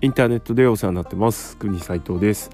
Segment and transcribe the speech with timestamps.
[0.00, 1.56] インターネットでお世話になってます。
[1.56, 2.50] 国斉藤です。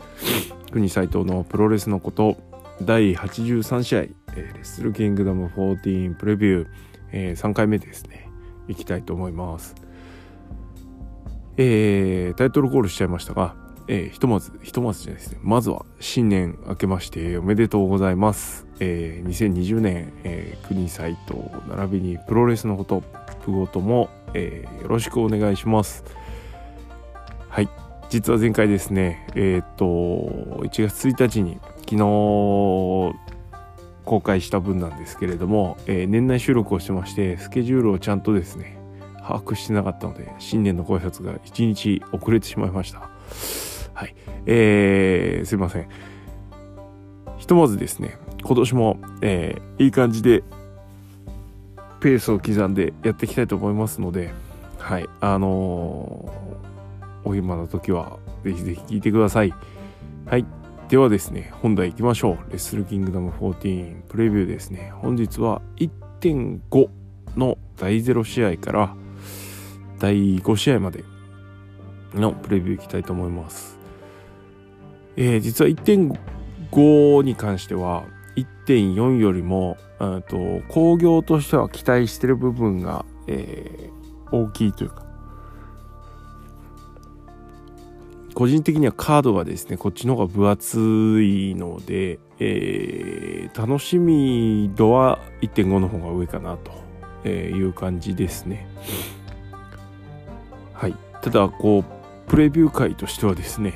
[0.72, 2.38] 国斉藤のプロレスのこと。
[2.80, 6.66] 第83試合、えー、レッスルキングダム14プレビュー、
[7.12, 8.30] えー、3回目ですね。
[8.66, 9.74] いきたいと思います。
[11.58, 13.54] えー、タイトルコールしちゃいましたが、
[13.88, 15.38] えー、ひとまずひとまずじゃないですね。
[15.42, 23.02] まずは新年明けましておめでとうございます、えー、2020年、えー、国斉藤並びにプロレスのこと
[23.44, 26.04] プゴとも、えー、よろしくお願いします。
[27.54, 27.68] はい。
[28.10, 31.98] 実は前回ですねえっ、と1月1日に昨日
[34.04, 38.76] 公開した分なんですけれども、えー、年内収録をしてましてスケジュールをちゃんとですね
[39.18, 43.08] 把握してなかったので新年のご挨拶が1日遅れてしまいました。
[43.94, 44.16] はい。
[44.46, 45.88] えー、すいません。
[47.38, 50.42] ひとまずですね今年も、えー、いい感じで
[52.00, 54.34] ペースを刻んでやっていきたいと思いますので
[54.76, 55.08] はい。
[55.20, 56.63] あの
[57.24, 59.54] お暇な時はぜひぜひ聞いてください。
[60.26, 60.46] はい。
[60.88, 62.50] ではですね、本題行きましょう。
[62.50, 64.92] レッスルキングダム14プレビューですね。
[64.96, 66.88] 本日は1.5
[67.36, 68.94] の第0試合から
[69.98, 71.04] 第5試合まで
[72.14, 73.78] のプレビューいきたいと思います。
[75.16, 78.04] えー、実は1.5に関しては
[78.36, 79.76] 1.4よりも
[80.28, 85.03] と工業としては期待してる部分が、えー、大きいというか
[88.34, 90.78] 個人的にはカードがですねこっちの方が分厚
[91.22, 96.58] いので、えー、楽しみ度は1.5の方が上かな
[97.22, 98.66] という感じですね。
[100.72, 100.94] はい。
[101.22, 103.72] ただこうプレビュー会としてはですね、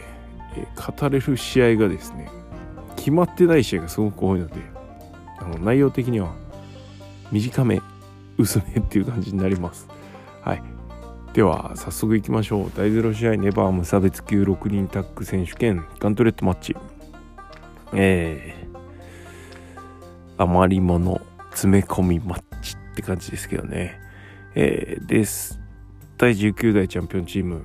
[0.56, 2.28] えー、語れる試合がですね
[2.96, 4.54] 決まってない試合がすごく多いので
[5.38, 6.34] あの内容的には
[7.30, 7.80] 短め
[8.36, 9.88] 薄めっていう感じになります。
[10.42, 10.77] はい。
[11.34, 12.72] では早速いきましょう。
[12.76, 16.74] 第0試合ネバー無差別級6人タッグ選手権ガントレットマッチ。
[17.92, 21.20] えー、余り物
[21.50, 24.00] 詰め込みマッチって感じですけどね。
[24.56, 25.60] えー、です。
[26.16, 27.64] 第19代チャンピオンチーム。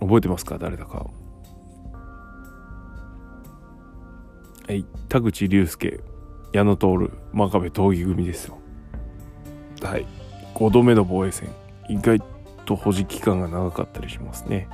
[0.00, 0.58] 覚えてますか？
[0.58, 1.06] 誰だか
[4.66, 4.84] はい。
[5.08, 6.00] 田口竜介。
[6.52, 7.10] 矢野徹。
[7.32, 8.58] 真壁闘技組ですよ。
[9.82, 10.06] はい。
[10.54, 11.48] 5度目の防衛戦。
[11.88, 12.20] 意外
[12.64, 14.68] と保持期間が長かったりしますね。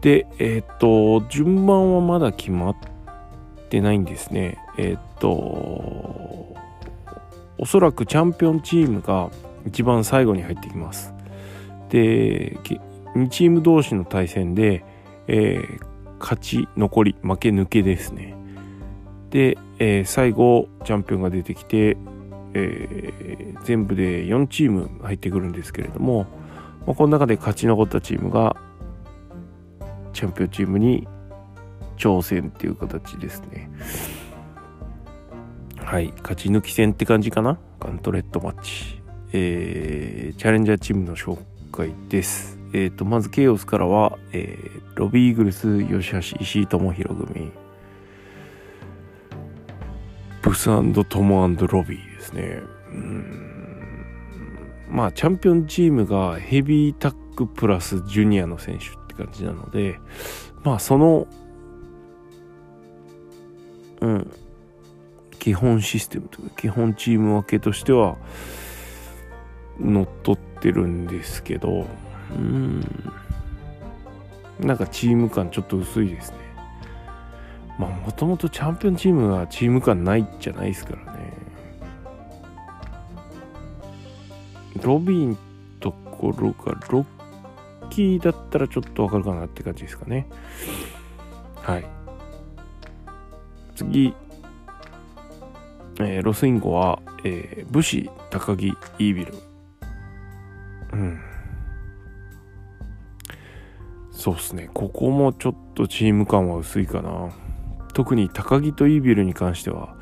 [0.00, 2.76] で、えっ、と、順番はまだ決まっ
[3.68, 4.58] てないんですね。
[4.76, 5.28] えっ、と、
[7.58, 9.30] おそらくチャンピオンチームが
[9.66, 11.12] 一番最後に入ってきます。
[11.90, 12.56] で、
[13.14, 14.84] 2チーム同士の対戦で、
[15.26, 15.80] えー、
[16.20, 18.36] 勝ち、残り、負け、抜けですね。
[19.30, 21.96] で、えー、最後、チャンピオンが出てきて、
[22.58, 26.26] えー、全部で4チーム入ってくるんですけれども、
[26.86, 28.56] まあ、この中で勝ち残ったチームが
[30.12, 31.06] チャンピオンチームに
[31.96, 33.70] 挑戦っていう形ですね。
[35.76, 37.58] はい勝ち抜き戦って感じかな？
[37.80, 39.00] ガントレットマッチ。
[39.32, 41.38] えー、チャレンジャーチームの紹
[41.72, 42.58] 介です。
[42.72, 47.50] えっ、ー、とまずケイオスからは、えー、ロビーイーグルス吉橋石井智弘組。
[50.58, 50.64] ス
[51.04, 52.62] トモロビーですね。
[52.90, 53.78] うん
[54.90, 60.00] まあ、チャンピオンチームがヘビータックプラスジュニアの選手って感じなので、
[60.64, 61.28] まあ、その、
[64.00, 64.30] うん、
[65.38, 68.16] 基本システムというか、基本チーム分けとしては、
[69.78, 71.86] 乗っ取ってるんですけど、
[72.32, 72.80] うん、
[74.58, 76.47] なんかチーム感ちょっと薄いですね。
[77.78, 81.32] まあもともとチャンピオンチームはチーム感ないじゃないですからね。
[84.82, 85.38] ロビン
[85.80, 90.28] ところがロッキーだったらちょっとわかるかなって感じですかね。
[91.62, 91.86] はい。
[93.74, 94.14] 次、
[96.00, 99.34] えー、ロスインゴは、えー、武士高木イービル。
[100.92, 101.20] うん。
[104.10, 104.68] そうっすね。
[104.74, 107.30] ここもちょっとチーム感は薄いかな。
[107.98, 109.96] 特に高木とイービルに関しては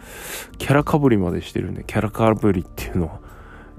[0.58, 3.20] キャラかぶりまでしてるんでキャラかぶりっていうのは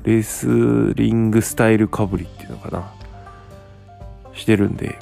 [0.02, 0.48] レス
[0.96, 2.92] リングスタイルかぶりっていうのかな。
[4.34, 4.98] してるんで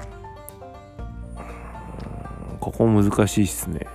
[2.59, 3.87] ここ難しいっすね。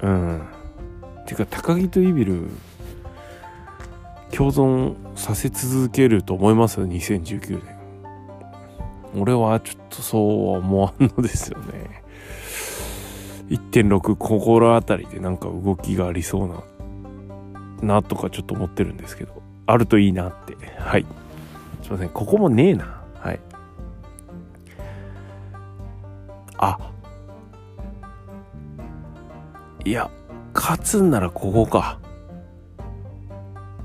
[0.00, 0.42] うん。
[1.26, 2.48] ていうか高木とイービル
[4.30, 6.80] 共存させ続けると思います？
[6.80, 7.75] よ2019年
[9.16, 12.02] 俺はちょっとそうは思わんのですよね。
[13.48, 16.48] 1.6心当たりでなんか動きがありそう
[17.80, 20.56] な、なとかちょっと思ってるんですけど、あるといいなって。
[20.78, 21.06] はい。
[21.82, 22.08] すいません。
[22.10, 23.02] ここもねえな。
[23.14, 23.40] はい。
[26.58, 26.78] あ。
[29.84, 30.10] いや
[30.52, 32.00] 勝つんならここか。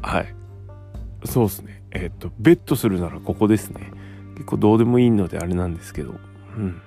[0.02, 0.36] はい。
[1.26, 1.84] そうですね。
[1.92, 3.92] えっ、とベットするならここですね。
[4.42, 6.16] 結構どうでもいいのであれなんですけど。
[6.58, 6.82] うん。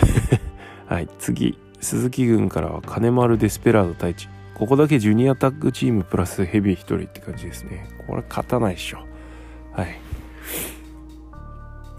[0.88, 1.08] はい。
[1.18, 1.58] 次。
[1.80, 4.28] 鈴木軍からは金丸デスペラード太一。
[4.54, 7.86] ここだけジュニアタッグチームプラスヘビー1人って感じですね。
[8.06, 8.98] これ勝たないっしょ。
[9.72, 10.00] はい。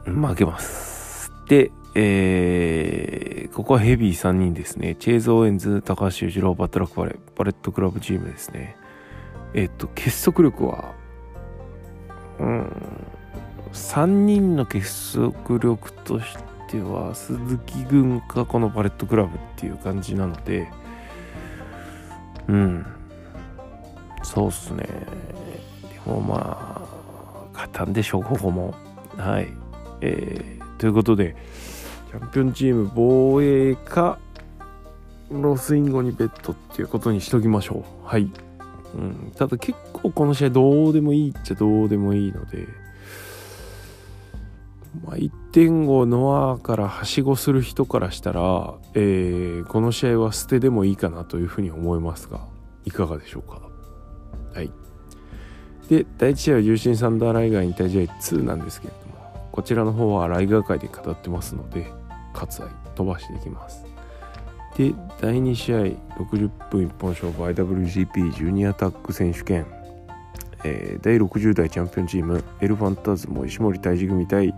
[0.05, 1.31] 負けます。
[1.47, 4.95] でえー、ここはヘビー3人ですね。
[4.95, 8.77] チェーズ・オーエンズ、高橋裕次郎、バッドラック・ファレ、バレットクラブチームですね。
[9.53, 10.95] えっと、結束力は、
[12.39, 12.71] うん、
[13.73, 16.37] 3人の結束力とし
[16.69, 20.67] ては、鈴木軍かこのバレットクラブっていう感じなので、
[22.47, 22.85] うん、
[24.23, 24.83] そうっすね。
[24.85, 28.73] でもまあ、勝たんでしょう、ここも。
[29.17, 29.47] はい。
[30.01, 31.35] えー、ということで、
[32.11, 34.19] チャンピオンチーム防衛か
[35.31, 38.29] ロスインゴにベッドっていうことにしときましょうはい、
[38.95, 42.67] うん、ただ結構この試合どうでもいいっちゃどうでもいいので
[45.05, 52.45] まあ、1.5ノアからはしごする人からしたら、えー、この試合は捨てでもいいかなというふうに思いますが
[52.83, 53.61] いかがでしょうか？
[54.53, 54.71] はい。
[55.87, 61.91] で第1試合は重心サンダーライガー引退試合2なんですけれどもこちらの方はライガー界で語ってますので
[62.33, 63.85] 割愛飛ばしていきます。
[64.77, 65.77] で第2試合
[66.17, 69.65] 60分一本勝負 IWGP ジュニアタック選手権、
[70.63, 74.53] えー、第60代チャンピオンチームエルファンタズム石森大治組対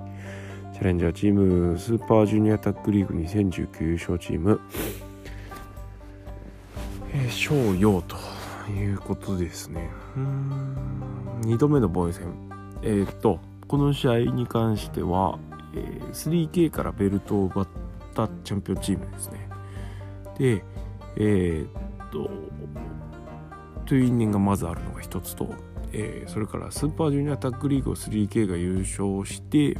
[0.73, 4.59] チャレンジャーチームスーパージュニアタックリーグ2019優勝チーム
[7.29, 8.15] 翔陽、と
[8.71, 12.33] いうことですねうん2度目の防衛戦
[12.81, 15.37] えー、っとこの試合に関しては
[15.73, 17.67] えー、3K からベルトを奪っ
[18.13, 19.49] たチャンピオンチームですね。
[20.37, 20.63] で、
[21.15, 22.29] えー、っと、
[23.85, 25.53] という因縁がまずあるのが一つと、
[25.93, 29.77] えー、それからスーパージュニアタッグリーグを 3K が優勝して、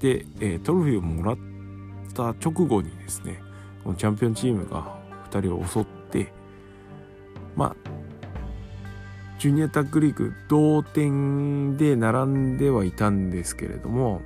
[0.00, 1.36] で、え、トロフィーをもらっ
[2.14, 3.40] た直後にですね、
[3.84, 4.98] このチャンピオンチームが
[5.30, 6.32] 2人を襲って、
[7.54, 7.76] まあ、
[9.38, 14.22] ジュニアタッグリーグ同点で並んではいたんですけれども、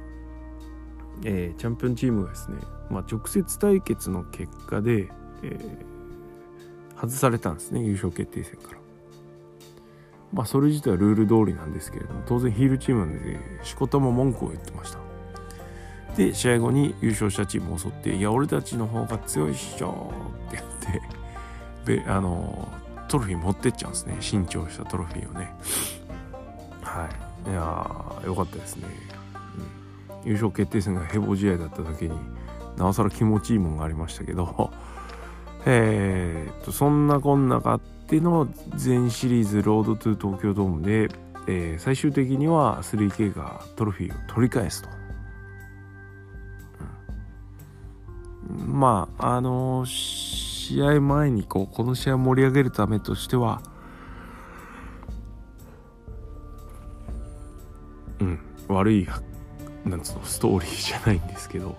[1.24, 2.58] えー、チャンピオンチームがですね、
[2.90, 5.08] まあ、直接対決の結果で、
[5.42, 8.85] えー、外されたんですね優勝決定戦から。
[10.32, 14.98] まあそれ自体はルール通りなんですけれども当然ヒールチームなんでしこたま文句を言ってました。
[16.16, 20.12] で試合後に優勝したチームを襲って「いや俺たちの方が強いっしょ」
[20.48, 20.62] って
[21.86, 22.68] 言ってであの
[23.08, 24.16] トロフィー持ってっちゃうんですね。
[24.20, 25.54] 新調したトロフィーをね。
[26.82, 27.08] は
[27.46, 27.50] い。
[27.50, 28.84] いやよかったですね。
[30.24, 32.18] 優勝決定戦がヘボ試合だっただけに
[32.76, 34.70] なおさら気持ちいいもんがありましたけど。
[35.68, 41.08] え、っとそんなこんながあってての全シリーズロードトゥ東京ドームで、
[41.48, 44.88] えー、最終的には 3K がトロフィーを取り返すと。
[48.50, 53.60] うん、まああのー、試合前にこうこの試合を盛り上げるためとしては
[58.20, 59.06] うん悪い
[59.84, 61.76] なんつうのストーリーじゃないんですけど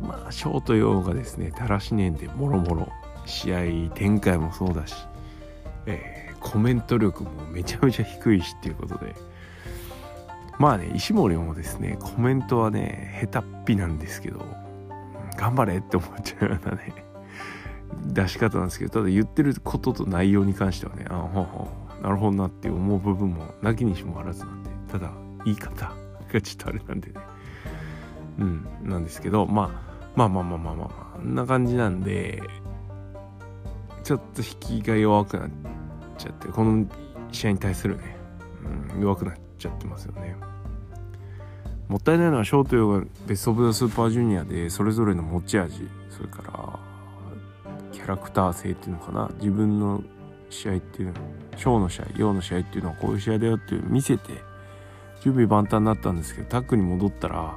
[0.00, 2.88] まあショート用がですねだらしねんでもろもろ
[3.26, 4.94] 試合展開もそうだし、
[5.86, 9.14] えー、コメント力もめちゃめちゃ低いしっていうことで。
[10.58, 14.44] まあね石森もですねコメントはね下手っぴなんですけど
[15.36, 16.94] 頑張れって思っちゃうようなね
[18.04, 21.68] 出し方なんですけどただ言ってることと内容に関してはねあほうほ
[22.00, 25.10] うなるほどなって思う部分もなきにしもあらずなんでただ
[25.44, 25.92] 言い方
[26.32, 27.14] がちょっとあれなんでね。
[28.38, 29.68] うんなんですけど、まあ、
[30.16, 32.42] まあまあまあまあまあまあんな感じなんで
[34.02, 35.50] ちょっと引きが弱くなっ
[36.18, 36.86] ちゃってこの
[37.30, 38.16] 試合に対するね、
[38.94, 40.36] うん、弱くなっちゃってますよね。
[41.88, 46.78] もったいないのはショートヨがベスト・オブ・ザ・スーパージュニアでそれぞれの持ち味それから
[47.92, 49.30] キャラクター性っていうのかな。
[49.38, 50.02] 自分の
[50.48, 51.14] 試合っていうの
[51.56, 54.32] ショーの試合陽の試合っていうのはこういう試合だよっていう見せて
[55.22, 57.56] 準備万端になったんですけどタックに戻ったら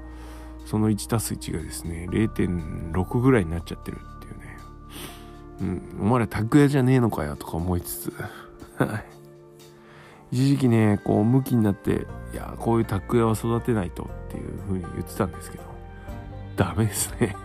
[0.65, 3.97] その1 1がですね0.6ぐらいになっちゃってる。
[5.61, 5.81] うん。
[6.01, 8.13] お前らタッグ屋じゃねえのかよとか思いつつ。
[10.31, 15.63] 一時期ねこう向きになっていやこういうタッグ屋は育てないとっていう風に言ってたんですけど。
[16.55, 17.35] ダメですね。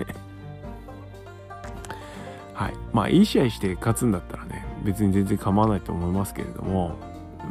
[2.54, 2.74] はい。
[2.92, 6.96] まあいい試合して勝つんだったらね別に全然構わないと思いますけれども。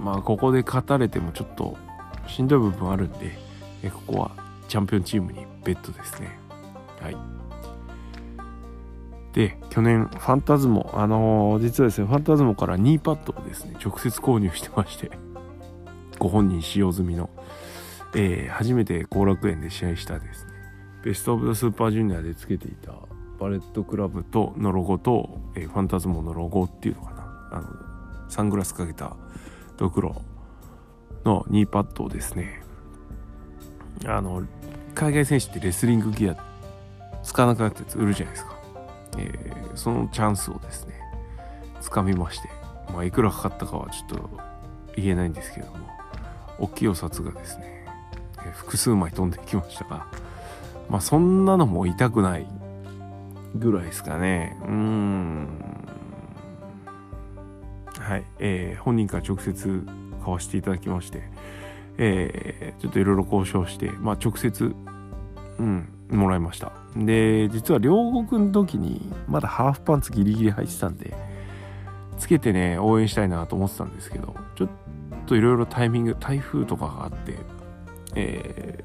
[0.03, 1.77] まあここで勝たれてもちょっと
[2.27, 3.37] しんどい部分あるんで、
[3.91, 4.31] ここは
[4.67, 6.39] チャンピオンチームにベットですね。
[7.01, 7.38] はい。
[9.33, 15.11] で去年ファンタズモあのー、実はですねファンタズモからニーパッドをですね直接購入してまして
[16.17, 17.29] ご本人使用済みの、
[18.15, 20.51] えー、初めて後楽園で試合したですね
[21.03, 22.93] ベスト・オブ・ザ・スーパージュニアでつけていた
[23.39, 27.67] バレットクラブとのロゴと、えー、ファンタズモのロゴっていうのかなあの
[28.29, 29.15] サングラスかけた
[29.77, 30.21] ドクロ
[31.23, 32.61] のニーパッドをですね
[34.05, 34.43] あの
[34.93, 36.35] 海外選手ってレスリングギア
[37.23, 38.58] 使わなくなったやつ売るじゃないですか、
[39.17, 40.93] えー、そのチャンスをですね
[41.81, 42.49] 掴みまして
[42.93, 44.29] まあいくらかかったかはちょっと
[44.95, 45.87] 言えないんですけども
[46.59, 47.85] 大きいお札がですね、
[48.39, 50.07] えー、複数枚飛んできましたが
[50.89, 52.47] まあそんなのも痛くない
[53.55, 54.55] ぐらいですかね。
[54.67, 55.47] うん。
[57.97, 59.83] はい、えー、本人から直接
[60.23, 61.23] 買わせていただきまして
[62.01, 64.73] えー、ちょっといろいろ交渉して、まあ、直接、
[65.59, 66.71] うん、もらいました。
[66.95, 71.13] で、実は両国の時に、まだハーフパンツギリギリ履いてたんで、
[72.17, 74.69] つけてね、応援したいなと思ってたんですけど、ちょっ
[75.25, 77.37] といろいろタイミング、台風とかがあって、
[78.15, 78.83] え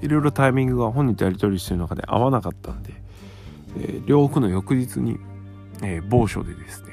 [0.00, 2.94] ー、いろいろタイミングが本人とやり取りしてる中で合わなかったんで、
[3.76, 5.18] えー、両国の翌日に、
[5.82, 6.88] えー、某所でですね、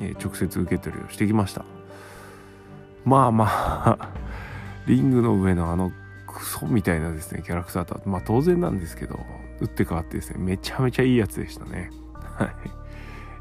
[0.00, 1.64] えー、直接受け取りをしてきました。
[3.04, 4.08] まあまあ
[4.86, 5.92] リングの上のあの
[6.42, 9.24] クソみたいなですね、キャラクターと、まあ当然なんですけど、
[9.60, 11.90] 打って変わってですね、めちゃめちゃいいやつでしたね。
[12.14, 12.50] はい。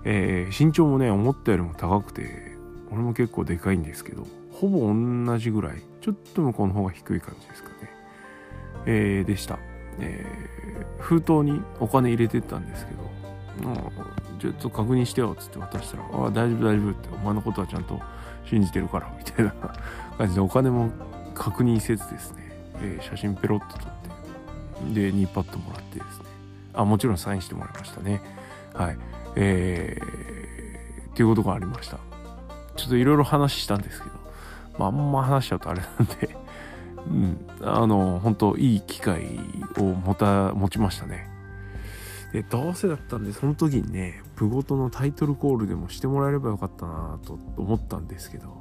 [0.04, 2.56] えー、身長もね、思ったよりも高くて、
[2.92, 7.76] 俺も結構でかいんですけど、ほぼ同じぐらい、ちょっと向こうの方が低い感じですかね。
[8.86, 9.58] えー、でした。
[10.00, 13.02] えー、封筒にお金入れてったんですけど、
[14.38, 18.00] ちょっと確認してよっつって渡したら、ああ、大丈夫大丈夫って、お前のことはちゃんと
[18.46, 19.52] 信じてるから、みたいな
[20.20, 20.92] 感じでお金も
[21.34, 22.51] 確認せずですね、
[22.82, 24.12] えー、写真ペロッと撮って
[24.94, 26.26] で2パッドもらってですね。
[26.74, 28.22] あもちろんサインしてもらいましたね。
[28.74, 28.98] はい。
[29.36, 32.00] えー、っていうことがありました。
[32.76, 34.16] ちょっといろいろ話したんですけど、
[34.80, 36.38] まあ、あんま話しちゃうとあれなんで
[37.08, 39.40] うん、あの本当いい機会
[39.78, 41.30] を持た持ちましたね。
[42.32, 48.61] でどうせだったんでその時にねプゴトのタイトルコールでもしてもらえればよかったなと思ったんですけど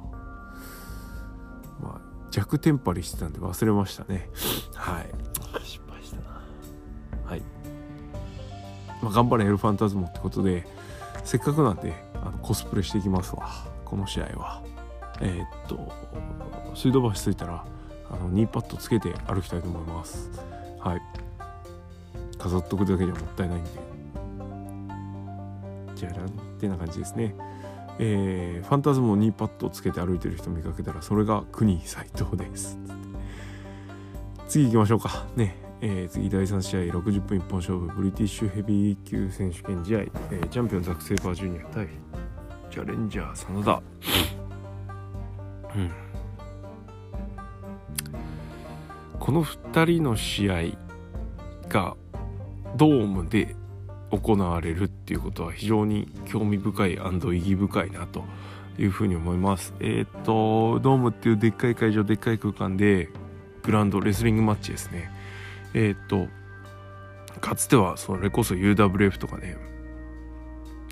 [2.31, 4.29] 弱テンパりしてたんで忘れましたね。
[4.73, 5.09] はい。
[5.63, 6.41] 失敗したな。
[7.25, 7.41] はい。
[9.01, 10.65] まあ頑張れエルファンタズモってことで
[11.23, 13.49] せっかくなんであのコスプレしていきますわ。
[13.85, 14.63] この試合は。
[15.19, 15.91] えー、っと
[16.73, 17.63] 水道橋着いたら
[18.09, 20.31] あのニーパッドつけて歩きたいと思います。
[20.79, 21.01] はい。
[22.37, 23.91] 飾っとくだけじゃもったいないんで。
[25.95, 27.35] じゃらんってな感じですね
[27.99, 32.77] えー、ファンタズモニーパッドつけて歩いてる人見かけたらそれが国斎藤です。
[34.47, 35.25] 次行きましょうか。
[35.35, 35.55] ね。
[35.83, 41.87] えー、次第3試合60分一本勝負ブリティッシュヘビー級選手権試合、えー、チャンピオンザク・セーバージュニア対
[42.69, 43.81] チャレンジャー真田。
[45.75, 45.91] うん。
[49.19, 50.63] この2人の試合
[51.67, 51.95] が
[52.77, 53.55] ドームで
[54.11, 58.25] 行われるっていうことは非常に興味深い意義深いなと
[58.77, 59.73] いうふうに思います。
[59.79, 63.09] えっ、と、ドームっていうでっかい会場、でっかい空間で
[63.63, 65.09] グランド、レスリングマッチですね。
[65.73, 66.27] えっ、と、
[67.39, 69.57] かつてはそれこそ UWF とかね、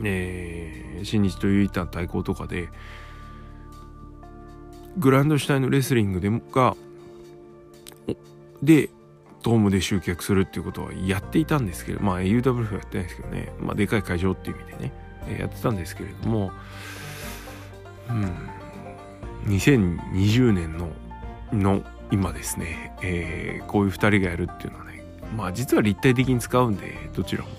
[0.03, 2.69] えー、新日という一旦対抗とかで、
[4.97, 6.75] グランド主体のレスリングでもが、
[8.63, 8.89] で、
[9.43, 16.51] ドームで集客するっていうことはやっていたんですけど、まあ UWF やってないですけどね、まあでかい会場っていう意味でね、やってたんですけれども、
[18.10, 18.50] うん、
[19.46, 20.89] 2020年の、
[21.53, 25.03] の今ですね、えー、こういう2人がやるっていうのはね、
[25.36, 27.50] まあ実は立体的に使うんで、どちらも。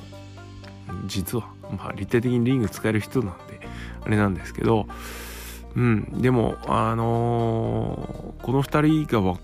[1.06, 3.60] 実は、まあ立体的にリング使える人なんで、
[4.02, 4.86] あれなんですけど、
[5.76, 9.38] うん、でも、あのー、この2人が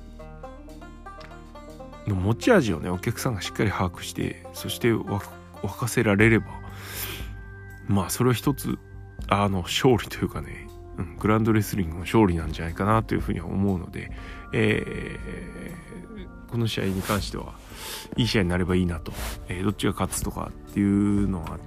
[2.10, 5.20] の持ち味をねお客さんがしっかり把握してそして沸
[5.78, 6.46] かせられれば
[7.88, 8.78] まあそれは一つ
[9.28, 14.10] あの勝利というかね、うん、グランドレスリングの勝利なんじゃないかなというふうには思うので、
[14.52, 17.54] えー、この試合に関しては
[18.16, 19.12] いい試合になればいいなと、
[19.48, 21.58] えー、どっちが勝つとかっていうのは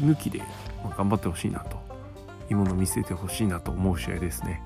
[0.00, 0.38] 抜きで、
[0.82, 1.76] まあ、頑張ってほしいなと
[2.48, 4.62] いいものを見せてほしいなと思う試合ですね。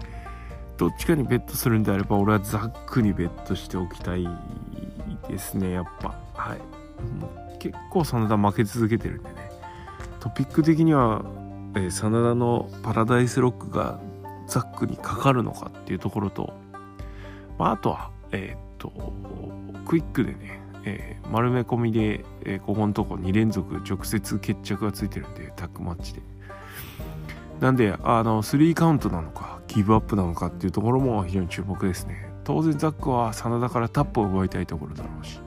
[0.77, 4.29] どっちかにベットするんであれば俺はザックにベットしておきたい
[5.29, 6.15] ですねやっぱ。
[6.35, 6.59] はい。
[7.21, 9.51] もう結構真田負け続けてるんでね。
[10.21, 11.25] トピック的には、
[11.75, 14.01] えー、真田のパラダイスロックが
[14.47, 16.53] ザックにかかるのかっていうところと
[17.59, 18.93] まあ、あとはえー、っと
[19.87, 26.21] クイックでね、えー、丸め込みで、え、ここのとこ2連続直接決着がついてるんでタッグマッチで。
[27.61, 32.31] なんであの3カウントなのかギブアップなのかっていうところも非常に注目ですね。
[32.47, 35.41] 当然ザックは真田からタップを奪いたいところだろうし、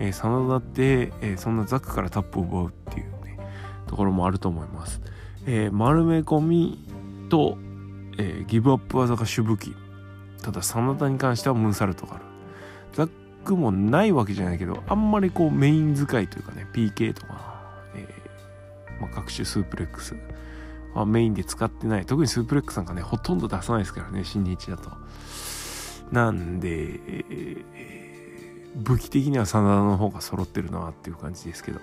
[0.00, 3.38] えー、真田って、えー、そんなザックからタップを奪うっていうね
[3.86, 5.00] ところもあると思います、
[5.46, 6.78] えー、丸め込み
[7.28, 7.56] と、
[8.18, 9.74] え、ギブアップ技が主武器。
[10.42, 12.24] ただ真田に関してはムンサルトがある。
[12.92, 13.10] ザッ
[13.44, 17.64] クもないわけじゃないけどあんまりこうメイン使いというかね PK とか、
[17.94, 18.06] え
[19.00, 20.16] まあ、各種スープレックス。
[20.94, 22.06] はメインで使ってない。
[22.06, 24.90] 特にスープレックスなんかねほとんど出さないですからね新日だと。
[26.12, 27.00] なんで、
[28.76, 31.80] 武器的には真田の方が揃ってるなっていう感じですけど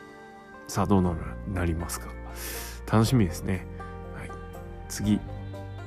[0.67, 1.15] さあどうな
[1.53, 2.07] なりますか？
[2.91, 3.65] 楽しみですね、
[4.17, 4.31] はい、
[4.89, 5.19] 次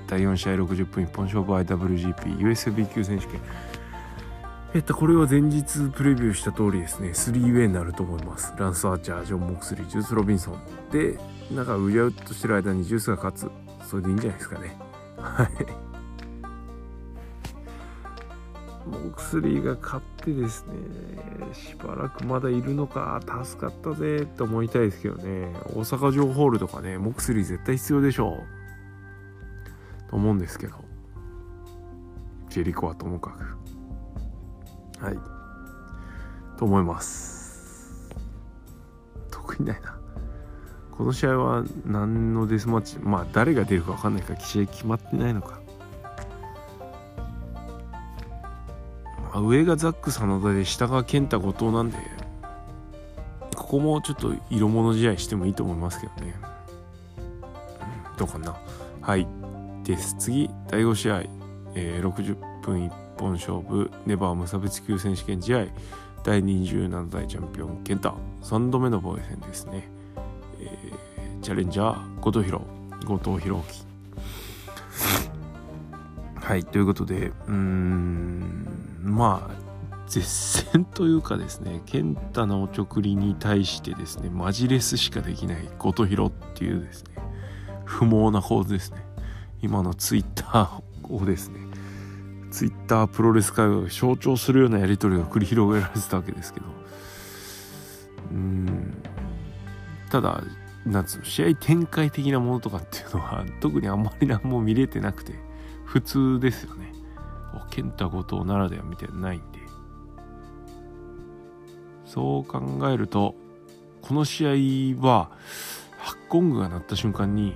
[0.06, 3.40] 第4試合60分一本勝負 IWGP USB 級選手権
[4.74, 8.52] えっと、これは前日プレビューした通りですね、3ウェイになると思います。
[8.58, 10.60] ランス・アーチャー、ジョン・モクスリー、ジュース・ロビンソン。
[10.90, 11.16] で、
[11.52, 13.50] なんか、うじゃうとしてる間にジュースが勝つ。
[13.88, 14.76] それでいいんじゃないですかね。
[15.16, 15.93] はい。
[18.86, 20.74] モクスリーが勝ってですね、
[21.54, 28.34] しばらくまだいるのか、助かったぜって思いたいですけどね、大阪城ホールとかね、モクスリー絶対必要でしょ
[30.06, 30.10] う。
[30.10, 30.76] と思うんですけど、
[32.50, 33.32] ジェリコはともか
[34.98, 35.04] く。
[35.04, 35.18] はい。
[36.58, 38.14] と思います。
[39.30, 39.98] 特にないな。
[40.92, 45.60] この試合は何のデスマッチまあ誰が出るか分かんないから試合決まってないのか、
[49.40, 51.98] 上がザック真田で下が健太後藤なんで
[53.54, 56.34] ここもちょっと色物試合してもいいと思いますけどね、
[58.16, 58.56] どうかな。
[59.00, 59.26] はい。
[59.84, 60.16] です。
[60.18, 61.24] 次第5試合、
[61.74, 65.66] えー、60分1本勝負ネバー無差別級選手権試合。
[66.24, 68.14] 第27代チャンピオン健太。
[68.42, 69.88] 3度目の防衛戦ですね、
[70.60, 72.64] えー、チャレンジャー後藤弘。
[73.06, 73.93] 後藤弘樹。
[76.44, 78.68] はいということでうーん
[79.02, 79.54] まあ
[80.06, 87.14] 絶戦というかですね健太のおちょくりに対してですねマジレスしかできない後藤弘っていうですね
[87.86, 88.98] 不毛な構図ですね。
[89.62, 91.60] 今のツイッターをですね
[92.50, 96.66] ツイッタープロレス界を象徴するようなやり取りが繰り広げられてたわけですけど
[98.32, 99.02] うん
[100.10, 100.42] ただ
[100.84, 105.32] なんつうの試合展開的なものとかっていうのは特にあんまり何も見れてなくて
[105.94, 106.92] 普通ですよね。
[107.70, 109.60] 健太後藤ならではみたいなないんで。
[112.04, 113.36] そう考えると
[114.02, 115.30] この試合は
[115.98, 117.54] ハッコングが鳴った瞬間に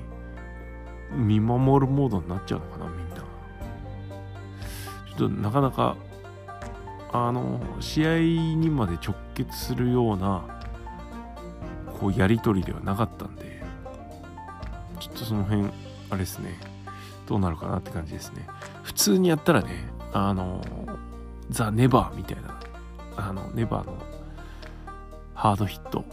[1.10, 3.16] 見守るモードになっちゃうのかなみんな。
[3.16, 5.96] ちょっとなかなか
[7.12, 10.44] あの試合にまで直結するような
[11.98, 13.64] こうやり取りではなかったんで
[15.00, 15.64] ちょっとその辺
[16.10, 16.67] あれですね。
[17.28, 18.46] どうなるかなって感じですね。
[18.82, 19.68] 普通にやったらね
[20.14, 20.64] あの
[21.50, 22.58] ザ・ネバーみたいな
[23.16, 23.98] あのネバーの
[25.34, 26.04] ハードヒット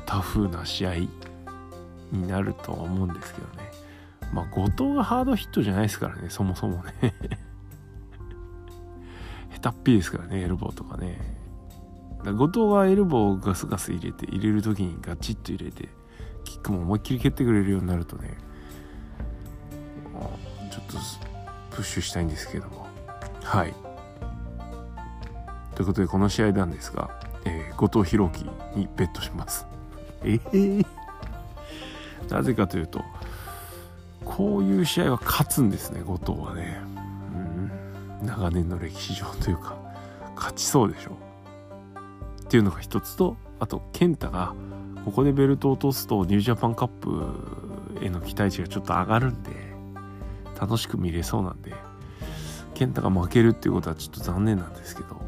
[0.00, 1.08] タフな試合に
[2.26, 3.70] なるとは思うんですけどね。
[4.32, 7.14] まあ後藤がハードヒットじゃないですからねそもそもね。
[9.62, 11.38] 下手っぴですからねエルボーとかね。
[12.24, 15.88] 後藤がエルボーガスガス入れて入れる時にガチッと入れて
[16.44, 18.36] キックも思いっきり蹴ってくれるようになるとね
[20.78, 21.02] ちょっ
[21.70, 22.86] とプッシュしたいんですけども。
[23.42, 23.74] はい。
[25.74, 27.10] ということでこの試合なんですが、
[27.44, 28.44] えー、後藤弘樹
[28.76, 29.66] にベットします。
[30.22, 30.86] えー、
[32.28, 33.04] なぜかというと
[34.24, 36.80] こういう試合は勝つんですね後藤はね。
[38.20, 38.26] うん。
[38.26, 39.76] 長年の歴史上というか
[40.36, 41.12] 勝ちそうでしょ。
[42.42, 44.54] っていうのが一つとあと健太が
[45.04, 49.67] ここでベルトを落とすとニュージャパンカップへの期待値がちょっと上がるんで。
[50.60, 51.72] 楽しく見れそうなんで
[52.74, 55.18] 健太が負けるっていうことはちょっと残念なんですけど。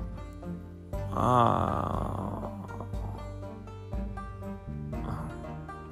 [1.13, 2.49] あ
[5.05, 5.27] あ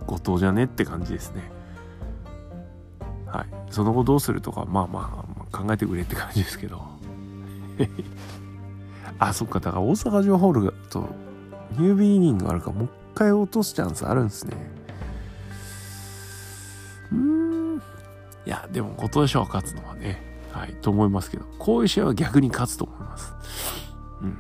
[0.06, 1.42] 後藤じゃねって感じですね。
[3.26, 3.46] はい。
[3.70, 6.82] その後どうするとかまあまあ考えてくれって感じですけど。
[9.18, 9.60] あそっか。
[9.60, 11.08] だから大阪城ホールと
[11.72, 14.77] ニュービーニングあるからもう一回落とすチャンスあるんですね。
[18.48, 23.34] やでも後藤賞は勝つのはねはいと思いますけどこういう試合は逆に勝つと思います。
[24.22, 24.38] うん。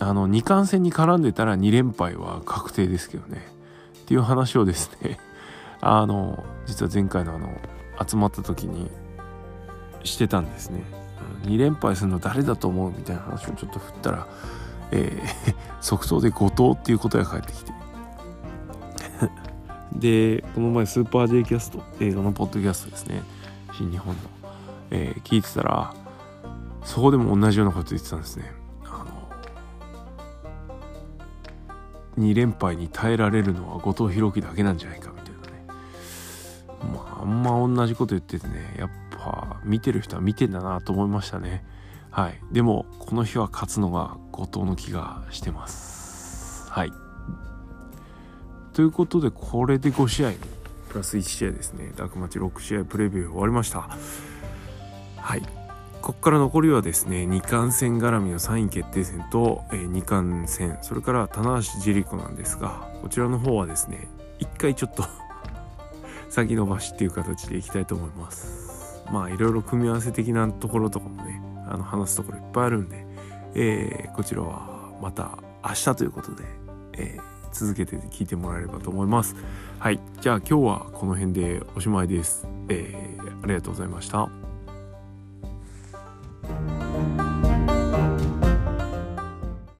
[0.00, 3.46] あの2冠戦に絡んでたら2連敗は確定ですけどね。
[4.02, 5.18] っていう話をですね
[5.80, 7.48] あの実は前回のあの
[8.06, 8.90] 集まった時に
[10.04, 10.82] してたんですね。
[11.44, 14.26] 2連敗するの誰だと思うみたいな話をちょっと振ったら、
[14.90, 17.72] えー、 即答で後藤っていう答えが返ってきて
[20.00, 23.22] でこの前スーパー J キャスト映画のポッドキャストですね。
[23.76, 24.20] 新日本の、
[24.90, 25.94] えー、聞いてたら
[26.84, 28.52] そこでも同じようなこと言ってたんですね。
[28.84, 29.30] あの
[32.18, 35.64] 2連敗に耐えられるのは後藤弘樹だけなんじゃないかみたいなね。
[36.94, 41.62] まああんま同じこと言っててねやっぱ見てる人は見てんだなと思いましたね。
[42.10, 42.40] はい。
[42.50, 46.70] でもこの日は勝つのが後藤の気がしてます。
[46.70, 47.09] はい。
[48.72, 50.32] ということでこれで5試合。
[50.88, 51.92] プラス1試合ですね。
[51.96, 53.88] ダークマッチ6試合プレビュー終わりました。
[55.16, 55.42] はい。
[56.02, 65.04] ここから残りはですね2冠戦絡みの3位決定戦と、えー、2冠戦それから棚橋ジェリコなんですがこちらの方はですね一回ちょっと
[66.30, 69.04] 先延ばしっていう形でいきたいと思います。
[69.12, 73.06] まあいろいろ組み合わせ的なところとかもねあの話すところいっぱいあるんで、
[73.54, 76.44] えー、こちらはまた明日ということで、
[76.94, 79.36] えー続けて聞いてもらえればと思います。
[79.78, 80.00] はい。
[80.20, 82.46] じゃあ今日はこの辺でおしまいです。
[82.68, 84.39] えー、ありがとうございました。